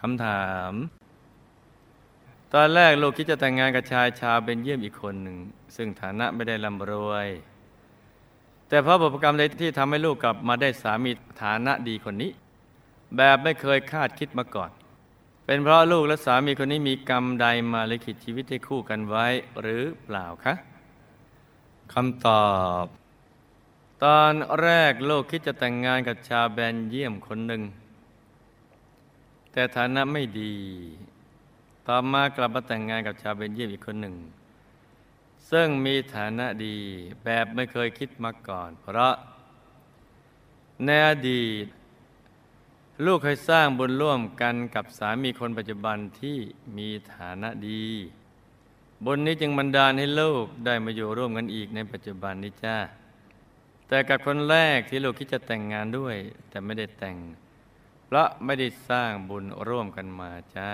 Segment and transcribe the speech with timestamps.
[0.00, 0.72] คำถาม
[2.54, 5.36] ตอนแรกลูกคิดจะแต่งงานกับชายชาวเบนเยี่ยมอีกคนหนึ่ง
[5.76, 7.28] ซึ่งฐานะไม่ได้ร่ำรวย
[8.68, 11.12] แต่เพราะบุพกรรมใดที่ทำให้ลูกกลับมาได้สามี
[11.42, 12.30] ฐานะดีคนนี้
[13.16, 14.70] แบบไม่เคยคาดคิดมาก่อน
[15.46, 19.26] เป็นเพราะลูกและสามีคนนี้มีกรรมใดมาลิขิตชีวิตให้คู่กันไว้
[19.60, 20.54] หรือเปล่าคะ
[21.92, 22.48] คำตอ
[22.82, 22.84] บ
[24.04, 27.62] ตอนแรกโลกคิดจะแต่งงานกับชาวแบนเยี่ยมคนหนึ่ง
[29.56, 30.54] แต่ฐานะไม่ดี
[31.88, 34.16] ต่อมากลับมาแต่งงานกับชาวเบนเยียมอีกคนหนึ่ง
[35.50, 36.76] ซึ่งมีฐานะดี
[37.24, 39.14] แบบไม่เคยคิดมาก่อน เพราะ
[40.84, 41.66] ในอดีต
[43.04, 46.38] ลูกเคยสร้างบุญร่วมกันกับสามีคนปัจจุบันที่
[46.76, 47.84] มีฐานะดี
[49.04, 52.76] บุญนี้จึงบันดาลให้ลูกได้มาอยู่ร่วมกันอีกในปัจจุบันนี้จ้า
[53.88, 56.16] แต่กับคนแรกที่ลูกคิดจะแต่งงานด้วย
[56.48, 57.18] แต่ไม่ได้แต่ง
[58.06, 60.70] เพราะไม่ได้สร้างบุญร่วมกันมาจ้า